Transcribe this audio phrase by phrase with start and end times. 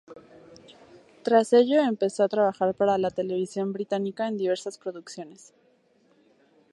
[1.21, 5.53] Tras ello empezó a trabajar para la televisión británica en diversas producciones.